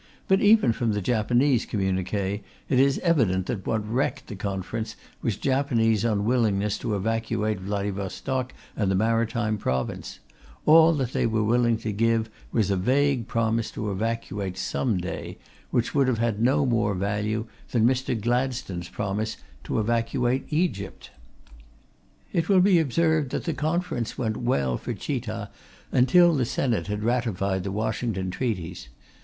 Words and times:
But 0.27 0.41
even 0.41 0.71
from 0.73 0.93
the 0.93 0.99
Japanese 0.99 1.67
communiqué 1.67 2.41
it 2.67 2.79
is 2.79 2.97
evident 3.03 3.45
that 3.45 3.67
what 3.67 3.87
wrecked 3.87 4.25
the 4.25 4.35
Conference 4.35 4.95
was 5.21 5.37
Japanese 5.37 6.03
unwillingness 6.03 6.79
to 6.79 6.95
evacuate 6.95 7.59
Vladivostok 7.59 8.51
and 8.75 8.89
the 8.89 8.95
Maritime 8.95 9.59
Province; 9.59 10.17
all 10.65 10.91
that 10.95 11.13
they 11.13 11.27
were 11.27 11.43
willing 11.43 11.77
to 11.77 11.91
give 11.91 12.31
was 12.51 12.71
a 12.71 12.75
vague 12.77 13.27
promise 13.27 13.69
to 13.69 13.91
evacuate 13.91 14.57
some 14.57 14.97
day, 14.97 15.37
which 15.69 15.93
would 15.93 16.07
have 16.07 16.17
had 16.17 16.41
no 16.41 16.65
more 16.65 16.95
value 16.95 17.45
than 17.69 17.85
Mr. 17.85 18.19
Gladstone's 18.19 18.89
promise 18.89 19.37
to 19.65 19.79
evacuate 19.79 20.47
Egypt. 20.49 21.11
It 22.33 22.49
will 22.49 22.61
be 22.61 22.79
observed 22.79 23.29
that 23.33 23.43
the 23.43 23.53
Conference 23.53 24.17
went 24.17 24.37
well 24.37 24.77
for 24.79 24.95
Chita 24.95 25.51
until 25.91 26.33
the 26.33 26.45
Senate 26.45 26.87
had 26.87 27.03
ratified 27.03 27.63
the 27.63 27.71
Washington 27.71 28.31
treaties. 28.31 28.89